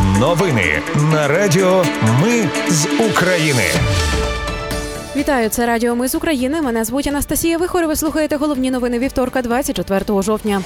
Новини 0.00 0.82
на 1.12 1.28
Радіо 1.28 1.84
Ми 2.22 2.48
з 2.68 2.86
України. 3.10 3.62
Вітаю, 5.16 5.48
це 5.48 5.66
Радіо 5.66 5.96
Ми 5.96 6.08
з 6.08 6.14
України. 6.14 6.62
Мене 6.62 6.84
звуть 6.84 7.06
Анастасія 7.06 7.58
Вихор. 7.58 7.86
Ви 7.86 7.96
слухаєте 7.96 8.36
головні 8.36 8.70
новини 8.70 8.98
вівторка, 8.98 9.42
24 9.42 10.22
жовтня. 10.22 10.62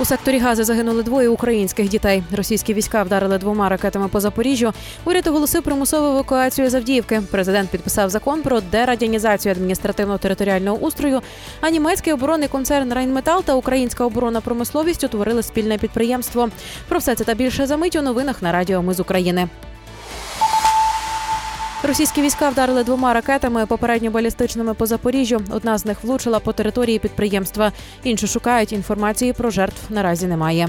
У 0.00 0.04
секторі 0.04 0.38
Гази 0.38 0.64
загинули 0.64 1.02
двоє 1.02 1.28
українських 1.28 1.88
дітей. 1.88 2.22
Російські 2.32 2.74
війська 2.74 3.02
вдарили 3.02 3.38
двома 3.38 3.68
ракетами 3.68 4.08
по 4.08 4.20
Запоріжжю. 4.20 4.72
Уряд 5.04 5.26
оголосив 5.26 5.62
примусову 5.62 6.06
евакуацію 6.06 6.70
з 6.70 6.74
Авдіївки. 6.74 7.22
Президент 7.30 7.70
підписав 7.70 8.10
закон 8.10 8.42
про 8.42 8.60
дерадянізацію 8.60 9.54
адміністративно-територіального 9.54 10.78
устрою. 10.78 11.20
А 11.60 11.70
німецький 11.70 12.12
оборонний 12.12 12.48
концерн 12.48 12.92
Райнметал 12.92 13.44
та 13.44 13.54
українська 13.54 14.04
оборонна 14.04 14.40
промисловість 14.40 15.04
утворили 15.04 15.42
спільне 15.42 15.78
підприємство. 15.78 16.48
Про 16.88 16.98
все 16.98 17.14
це 17.14 17.24
та 17.24 17.34
більше 17.34 17.66
за 17.66 17.76
мить 17.76 17.96
у 17.96 18.02
новинах 18.02 18.42
на 18.42 18.52
Радіо 18.52 18.82
Ми 18.82 18.94
з 18.94 19.00
України. 19.00 19.48
Російські 21.82 22.22
війська 22.22 22.48
вдарили 22.48 22.84
двома 22.84 23.14
ракетами 23.14 23.66
попередньо 23.66 24.10
балістичними 24.10 24.74
по 24.74 24.86
Запоріжжю. 24.86 25.40
Одна 25.50 25.78
з 25.78 25.84
них 25.84 26.04
влучила 26.04 26.38
по 26.38 26.52
території 26.52 26.98
підприємства. 26.98 27.72
Інші 28.04 28.26
шукають 28.26 28.72
інформації 28.72 29.32
про 29.32 29.50
жертв. 29.50 29.82
Наразі 29.88 30.26
немає. 30.26 30.68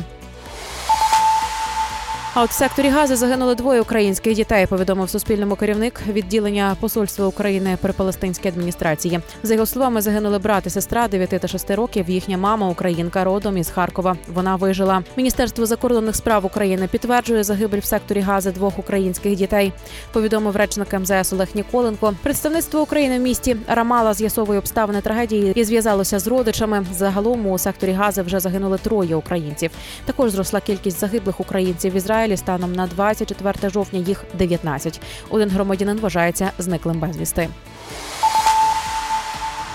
А 2.33 2.43
от 2.43 2.49
в 2.49 2.53
секторі 2.53 2.89
гази 2.89 3.15
загинули 3.15 3.55
двоє 3.55 3.81
українських 3.81 4.35
дітей. 4.35 4.65
Повідомив 4.65 5.09
Суспільному 5.09 5.55
керівник 5.55 6.01
відділення 6.07 6.77
посольства 6.79 7.27
України 7.27 7.77
при 7.81 7.93
палестинській 7.93 8.47
адміністрації. 8.47 9.19
За 9.43 9.53
його 9.53 9.65
словами, 9.65 10.01
загинули 10.01 10.39
брат 10.39 10.65
і 10.65 10.69
сестра 10.69 11.07
9 11.07 11.29
та 11.29 11.47
6 11.47 11.71
років. 11.71 12.09
Їхня 12.09 12.37
мама 12.37 12.69
українка 12.69 13.23
родом 13.23 13.57
із 13.57 13.69
Харкова. 13.69 14.17
Вона 14.33 14.55
вижила. 14.55 15.03
Міністерство 15.17 15.65
закордонних 15.65 16.15
справ 16.15 16.45
України 16.45 16.87
підтверджує 16.91 17.43
загибель 17.43 17.79
в 17.79 17.85
секторі 17.85 18.19
гази 18.19 18.51
двох 18.51 18.79
українських 18.79 19.35
дітей. 19.35 19.73
Повідомив 20.13 20.55
речник 20.55 20.99
МЗС 20.99 21.33
Олег 21.33 21.47
Ніколенко. 21.53 22.13
Представництво 22.23 22.81
України 22.81 23.19
в 23.19 23.21
місті 23.21 23.57
Рамала 23.67 24.13
з'ясовує 24.13 24.59
обставини 24.59 25.01
трагедії 25.01 25.53
і 25.55 25.63
зв'язалося 25.63 26.19
з 26.19 26.27
родичами. 26.27 26.85
Загалом 26.93 27.47
у 27.47 27.57
секторі 27.57 27.91
гази 27.91 28.21
вже 28.21 28.39
загинули 28.39 28.77
троє 28.77 29.15
українців. 29.15 29.71
Також 30.05 30.31
зросла 30.31 30.59
кількість 30.59 30.99
загиблих 30.99 31.39
українців 31.39 31.93
в 31.93 31.95
Ізраїлі. 31.95 32.20
Станом 32.37 32.73
на 32.73 32.87
24 32.87 33.69
жовтня 33.69 33.99
їх 33.99 34.23
19. 34.33 35.01
Один 35.29 35.49
громадянин 35.49 35.97
вважається 35.97 36.51
зниклим 36.57 36.99
безвісти. 36.99 37.49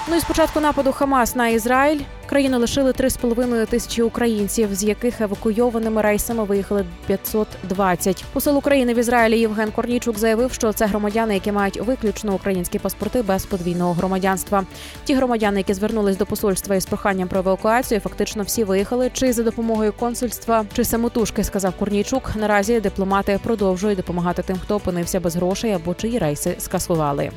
Ну 0.08 0.16
і 0.16 0.20
з 0.20 0.24
початку 0.24 0.60
нападу 0.60 0.92
Хамас 0.92 1.34
на 1.34 1.48
Ізраїль 1.48 2.00
країну 2.26 2.58
лишили 2.58 2.90
3,5 2.90 3.66
тисячі 3.66 4.02
українців, 4.02 4.68
з 4.72 4.84
яких 4.84 5.20
евакуйованими 5.20 6.02
рейсами 6.02 6.44
виїхали 6.44 6.84
520. 7.06 8.24
Посол 8.32 8.58
України 8.58 8.94
в 8.94 8.98
Ізраїлі 8.98 9.38
Євген 9.38 9.70
Корнічук 9.70 10.18
заявив, 10.18 10.52
що 10.52 10.72
це 10.72 10.86
громадяни, 10.86 11.34
які 11.34 11.52
мають 11.52 11.80
виключно 11.80 12.34
українські 12.34 12.78
паспорти 12.78 13.22
без 13.22 13.46
подвійного 13.46 13.92
громадянства. 13.92 14.64
Ті 15.04 15.14
громадяни, 15.14 15.60
які 15.60 15.74
звернулись 15.74 16.16
до 16.16 16.26
посольства 16.26 16.76
із 16.76 16.86
проханням 16.86 17.28
про 17.28 17.38
евакуацію, 17.38 18.00
фактично 18.00 18.42
всі 18.42 18.64
виїхали 18.64 19.10
чи 19.12 19.32
за 19.32 19.42
допомогою 19.42 19.92
консульства, 19.92 20.64
чи 20.72 20.84
самотужки, 20.84 21.44
сказав 21.44 21.74
Корнійчук. 21.78 22.30
Наразі 22.36 22.80
дипломати 22.80 23.40
продовжують 23.42 23.96
допомагати 23.96 24.42
тим, 24.42 24.56
хто 24.62 24.76
опинився 24.76 25.20
без 25.20 25.36
грошей 25.36 25.72
або 25.72 25.94
чиї 25.94 26.18
рейси 26.18 26.54
скасували. 26.58 27.30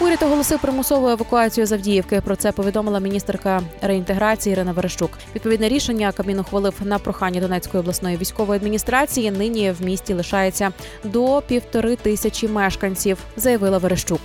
Уряд 0.00 0.22
оголосив 0.22 0.60
примусову 0.60 1.08
евакуацію 1.08 1.66
Завдіївки. 1.66 2.20
Про 2.20 2.36
це 2.36 2.52
повідомила 2.52 3.00
міністерка 3.00 3.62
реінтеграції 3.82 4.52
Ірина 4.52 4.72
Верещук. 4.72 5.10
Відповідне 5.34 5.68
рішення 5.68 6.12
Кабмін 6.12 6.38
ухвалив 6.38 6.74
на 6.84 6.98
прохання 6.98 7.40
Донецької 7.40 7.80
обласної 7.80 8.16
військової 8.16 8.56
адміністрації. 8.56 9.30
Нині 9.30 9.70
в 9.70 9.84
місті 9.84 10.14
лишається 10.14 10.72
до 11.04 11.42
півтори 11.48 11.96
тисячі 11.96 12.48
мешканців, 12.48 13.18
заявила 13.36 13.78
Верещук. 13.78 14.20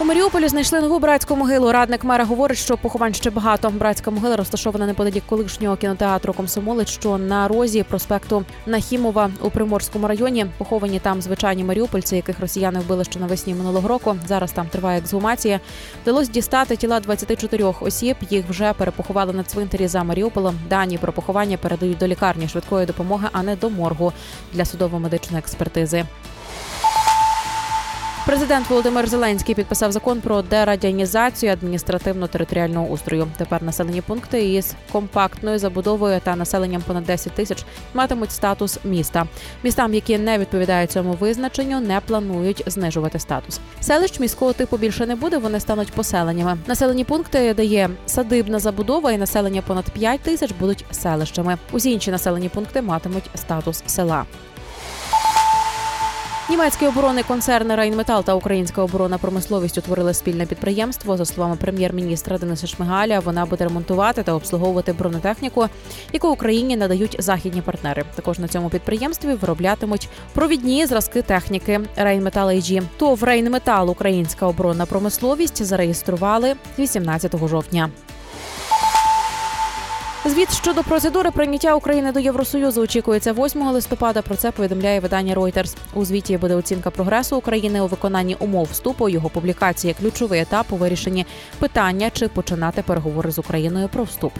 У 0.00 0.04
Маріуполі 0.04 0.48
знайшли 0.48 0.80
нову 0.80 0.98
братську 0.98 1.36
могилу. 1.36 1.72
Радник 1.72 2.04
мера 2.04 2.24
говорить, 2.24 2.58
що 2.58 2.76
поховань 2.76 3.14
ще 3.14 3.30
багато. 3.30 3.70
Братська 3.70 4.10
могила 4.10 4.36
розташована 4.36 4.86
неподалік 4.86 5.22
колишнього 5.26 5.76
кінотеатру 5.76 6.32
Комсомолець, 6.32 6.88
що 6.88 7.18
на 7.18 7.48
розі 7.48 7.82
проспекту 7.82 8.44
Нахімова 8.66 9.30
у 9.40 9.50
Приморському 9.50 10.08
районі. 10.08 10.46
Поховані 10.58 10.98
там 10.98 11.22
звичайні 11.22 11.64
маріупольці, 11.64 12.16
яких 12.16 12.40
росіяни 12.40 12.80
вбили 12.80 13.04
ще 13.04 13.20
навесні 13.20 13.54
минулого 13.54 13.88
року. 13.88 14.16
Зараз 14.26 14.52
там 14.52 14.66
триває 14.66 14.98
ексгумація. 14.98 15.60
Вдалось 16.02 16.28
дістати 16.28 16.76
тіла 16.76 17.00
24 17.00 17.64
осіб. 17.80 18.16
Їх 18.30 18.48
вже 18.48 18.72
перепоховали 18.72 19.32
на 19.32 19.44
цвинтарі 19.44 19.88
за 19.88 20.04
Маріуполем. 20.04 20.58
Дані 20.70 20.98
про 20.98 21.12
поховання 21.12 21.56
передають 21.56 21.98
до 21.98 22.06
лікарні 22.06 22.48
швидкої 22.48 22.86
допомоги, 22.86 23.28
а 23.32 23.42
не 23.42 23.56
до 23.56 23.70
моргу 23.70 24.12
для 24.52 24.64
судово-медичної 24.64 25.38
експертизи. 25.38 26.04
Президент 28.26 28.70
Володимир 28.70 29.06
Зеленський 29.08 29.54
підписав 29.54 29.92
закон 29.92 30.20
про 30.20 30.42
дерадянізацію 30.42 31.52
адміністративно-територіального 31.52 32.88
устрою. 32.88 33.28
Тепер 33.36 33.62
населені 33.62 34.00
пункти 34.00 34.52
із 34.52 34.74
компактною 34.92 35.58
забудовою 35.58 36.20
та 36.20 36.36
населенням 36.36 36.82
понад 36.82 37.04
10 37.04 37.32
тисяч 37.32 37.64
матимуть 37.94 38.32
статус 38.32 38.78
міста. 38.84 39.26
Містам, 39.62 39.94
які 39.94 40.18
не 40.18 40.38
відповідають 40.38 40.90
цьому 40.90 41.12
визначенню, 41.12 41.80
не 41.80 42.00
планують 42.00 42.62
знижувати 42.66 43.18
статус. 43.18 43.60
Селищ 43.80 44.20
міського 44.20 44.52
типу 44.52 44.76
більше 44.76 45.06
не 45.06 45.16
буде. 45.16 45.38
Вони 45.38 45.60
стануть 45.60 45.92
поселеннями. 45.92 46.58
Населені 46.66 47.04
пункти 47.04 47.54
дає 47.54 47.90
садибна 48.06 48.58
забудова, 48.58 49.12
і 49.12 49.18
населення 49.18 49.62
понад 49.62 49.90
5 49.90 50.20
тисяч 50.20 50.52
будуть 50.60 50.84
селищами. 50.90 51.58
Усі 51.72 51.92
інші 51.92 52.10
населені 52.10 52.48
пункти 52.48 52.82
матимуть 52.82 53.30
статус 53.34 53.82
села. 53.86 54.24
Німецький 56.50 56.88
оборонний 56.88 57.24
концерн 57.24 57.72
Райнметал 57.72 58.24
та 58.24 58.34
українська 58.34 58.82
оборонна 58.82 59.18
промисловість 59.18 59.78
утворили 59.78 60.14
спільне 60.14 60.46
підприємство. 60.46 61.16
За 61.16 61.24
словами 61.24 61.56
прем'єр-міністра 61.56 62.38
Дениса 62.38 62.66
Шмигаля, 62.66 63.18
вона 63.18 63.46
буде 63.46 63.64
ремонтувати 63.64 64.22
та 64.22 64.32
обслуговувати 64.32 64.92
бронетехніку, 64.92 65.66
яку 66.12 66.28
Україні 66.28 66.76
надають 66.76 67.16
західні 67.18 67.62
партнери. 67.62 68.04
Також 68.14 68.38
на 68.38 68.48
цьому 68.48 68.70
підприємстві 68.70 69.34
вироблятимуть 69.34 70.08
провідні 70.34 70.86
зразки 70.86 71.22
техніки 71.22 71.80
Рейнметал 71.96 72.48
AG. 72.48 72.82
ТОВ 72.96 73.24
Рейнметал 73.24 73.90
Українська 73.90 74.46
оборонна 74.46 74.86
промисловість 74.86 75.64
зареєстрували 75.64 76.54
18 76.78 77.48
жовтня. 77.48 77.90
Звіт 80.26 80.54
щодо 80.54 80.82
процедури 80.82 81.30
прийняття 81.30 81.74
України 81.74 82.12
до 82.12 82.20
Євросоюзу 82.20 82.82
очікується 82.82 83.32
8 83.32 83.62
листопада. 83.62 84.22
Про 84.22 84.36
це 84.36 84.50
повідомляє 84.50 85.00
видання 85.00 85.34
Reuters. 85.34 85.76
У 85.94 86.04
звіті 86.04 86.36
буде 86.36 86.54
оцінка 86.54 86.90
прогресу 86.90 87.36
України 87.36 87.80
у 87.80 87.86
виконанні 87.86 88.34
умов 88.34 88.68
вступу. 88.72 89.08
Його 89.08 89.28
публікація 89.28 89.94
ключовий 89.94 90.40
етап 90.40 90.66
у 90.70 90.76
вирішенні 90.76 91.26
питання, 91.58 92.10
чи 92.10 92.28
починати 92.28 92.82
переговори 92.82 93.30
з 93.30 93.38
Україною 93.38 93.88
про 93.88 94.04
вступ. 94.04 94.32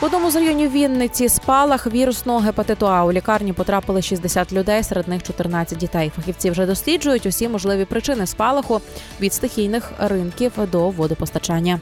В 0.00 0.04
одному 0.04 0.30
з 0.30 0.36
районів 0.36 0.70
Вінниці 0.72 1.28
спалах 1.28 1.86
вірусного 1.86 2.38
гепатиту 2.38 2.88
А 2.88 3.04
у 3.04 3.12
лікарні 3.12 3.52
потрапили 3.52 4.02
60 4.02 4.52
людей, 4.52 4.82
серед 4.82 5.08
них 5.08 5.22
14 5.22 5.78
дітей. 5.78 6.12
Фахівці 6.16 6.50
вже 6.50 6.66
досліджують 6.66 7.26
усі 7.26 7.48
можливі 7.48 7.84
причини 7.84 8.26
спалаху 8.26 8.80
від 9.20 9.32
стихійних 9.32 9.92
ринків 9.98 10.52
до 10.72 10.90
водопостачання. 10.90 11.80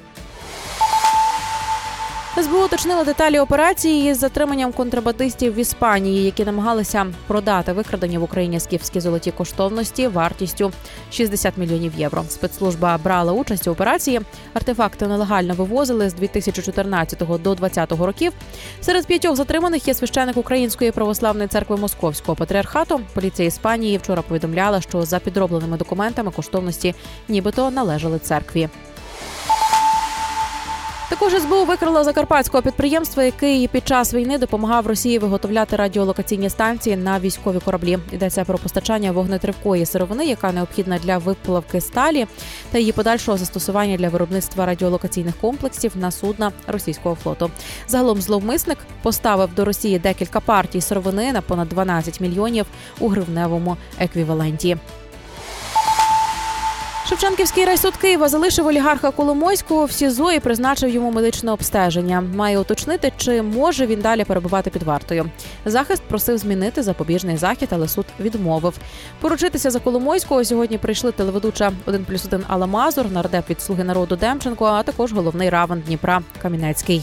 СБУ 2.42 2.64
уточнила 2.64 3.04
деталі 3.04 3.38
операції 3.38 4.10
із 4.10 4.19
затриманням 4.19 4.72
контрабандистів 4.72 5.54
в 5.54 5.58
Іспанії, 5.58 6.25
які 6.25 6.44
намагалися 6.44 7.06
продати 7.26 7.72
викрадені 7.72 8.19
в 8.19 8.22
Україні 8.22 8.60
скіфські 8.60 9.00
золоті 9.00 9.30
коштовності 9.30 10.08
вартістю 10.08 10.72
60 11.10 11.56
мільйонів 11.56 11.92
євро. 11.97 12.25
Спецслужба 12.28 12.98
брала 12.98 13.32
участь 13.32 13.69
у 13.69 13.70
операції. 13.70 14.20
Артефакти 14.54 15.06
нелегально 15.06 15.54
вивозили 15.54 16.10
з 16.10 16.14
2014 16.14 17.19
до 17.19 17.55
2020 17.55 17.93
років. 17.93 18.32
Серед 18.81 19.06
п'ятьох 19.06 19.37
затриманих 19.37 19.88
є 19.88 19.94
священик 19.94 20.37
Української 20.37 20.90
православної 20.90 21.49
церкви 21.49 21.76
Московського 21.76 22.37
патріархату. 22.37 23.00
Поліція 23.14 23.49
Іспанії 23.49 23.99
вчора 23.99 24.22
повідомляла, 24.22 24.81
що 24.81 25.02
за 25.02 25.19
підробленими 25.19 25.76
документами 25.76 26.31
коштовності 26.31 26.94
нібито 27.28 27.70
належали 27.70 28.19
церкві. 28.19 28.69
Також 31.12 31.32
СБУ 31.32 31.64
викрила 31.64 32.05
закарпатського 32.05 32.62
підприємства, 32.62 33.25
який 33.25 33.69
під 33.69 33.88
час 33.88 34.14
війни 34.14 34.38
допомагав 34.38 34.87
Росії 34.87 35.19
виготовляти 35.19 35.76
радіолокаційні 35.76 36.50
станції 36.50 36.97
на 36.97 37.20
військові 37.20 37.59
кораблі. 37.59 37.99
Йдеться 38.12 38.44
про 38.44 38.59
постачання 38.59 39.12
вогнетривкої 39.12 39.87
сировини, 39.87 40.26
яка 40.26 40.53
необхідна 40.53 40.99
для 40.99 41.19
виплавки 41.19 41.81
сталі 41.81 42.26
та 42.70 42.79
її 42.79 42.93
подальшого 42.93 43.38
застосування 43.38 43.97
для 43.97 44.09
виробництва 44.09 44.67
радіолокаційних 44.67 45.37
комплексів 45.41 45.93
на 45.97 46.11
судна 46.11 46.53
російського 46.67 47.15
флоту. 47.15 47.50
Загалом 47.88 48.20
зловмисник 48.20 48.79
поставив 49.03 49.55
до 49.55 49.65
Росії 49.65 49.99
декілька 49.99 50.41
партій 50.41 50.81
сировини 50.81 51.32
на 51.32 51.41
понад 51.41 51.69
12 51.69 52.20
мільйонів 52.20 52.67
у 53.00 53.08
гривневому 53.08 53.76
еквіваленті. 53.99 54.76
Шевченківський 57.12 57.64
райсуд 57.64 57.97
Києва 57.97 58.29
залишив 58.29 58.67
олігарха 58.67 59.11
Коломойського 59.11 59.85
в 59.85 59.93
СІЗО 59.93 60.32
і 60.32 60.41
призначив 60.41 60.88
йому 60.88 61.11
медичне 61.11 61.53
обстеження. 61.53 62.20
Має 62.20 62.59
уточнити, 62.59 63.12
чи 63.17 63.43
може 63.43 63.87
він 63.87 64.00
далі 64.00 64.25
перебувати 64.25 64.70
під 64.70 64.82
вартою. 64.82 65.31
Захист 65.64 66.03
просив 66.03 66.38
змінити 66.38 66.82
запобіжний 66.82 67.37
захід, 67.37 67.69
але 67.73 67.88
суд 67.88 68.06
відмовив. 68.20 68.79
Поручитися 69.20 69.70
за 69.70 69.81
Коломойського 69.81 70.44
сьогодні 70.44 70.79
прийшли 70.79 71.12
телеведуча 71.12 71.73
1+,1 71.87 72.41
Алла 72.49 72.67
Мазур, 72.67 73.11
нардеп 73.11 73.50
від 73.50 73.61
Слуги 73.61 73.85
народу 73.85 74.17
Демченко, 74.17 74.65
а 74.65 74.82
також 74.82 75.12
головний 75.12 75.50
равен 75.50 75.82
Дніпра 75.87 76.23
Камінецький. 76.43 77.03